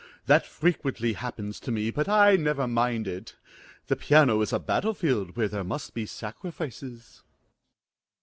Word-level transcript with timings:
That 0.25 0.47
frequently 0.47 1.13
happens 1.13 1.59
to 1.59 1.71
me; 1.71 1.91
but 1.91 2.09
I 2.09 2.35
never 2.35 2.67
mind 2.67 3.07
it. 3.07 3.35
The 3.85 3.95
piano 3.95 4.41
is 4.41 4.51
a 4.51 4.57
battle 4.57 4.95
field 4.95 5.35
where 5.37 5.47
there 5.47 5.63
must 5.63 5.93
be 5.93 6.07
sacrifices. 6.07 7.21